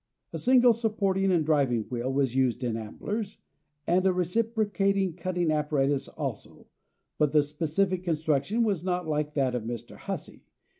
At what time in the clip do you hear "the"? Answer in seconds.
7.33-7.43